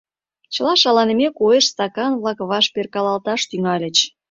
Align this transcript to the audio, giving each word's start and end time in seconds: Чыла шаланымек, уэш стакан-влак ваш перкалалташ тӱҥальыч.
Чыла 0.53 0.73
шаланымек, 0.81 1.35
уэш 1.43 1.65
стакан-влак 1.71 2.39
ваш 2.51 2.65
перкалалташ 2.73 3.41
тӱҥальыч. 3.49 3.97